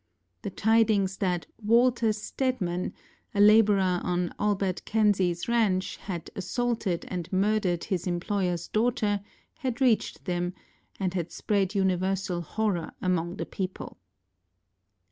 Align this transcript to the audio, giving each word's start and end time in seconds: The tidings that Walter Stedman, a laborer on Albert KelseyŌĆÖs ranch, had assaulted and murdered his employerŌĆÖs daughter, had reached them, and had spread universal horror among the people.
The 0.41 0.49
tidings 0.49 1.17
that 1.17 1.45
Walter 1.63 2.11
Stedman, 2.11 2.91
a 3.35 3.39
laborer 3.39 4.01
on 4.03 4.33
Albert 4.39 4.81
KelseyŌĆÖs 4.87 5.47
ranch, 5.47 5.97
had 5.97 6.31
assaulted 6.35 7.05
and 7.09 7.31
murdered 7.31 7.83
his 7.83 8.05
employerŌĆÖs 8.05 8.71
daughter, 8.71 9.21
had 9.59 9.79
reached 9.79 10.25
them, 10.25 10.55
and 10.99 11.13
had 11.13 11.31
spread 11.31 11.75
universal 11.75 12.41
horror 12.41 12.93
among 12.99 13.35
the 13.35 13.45
people. 13.45 13.99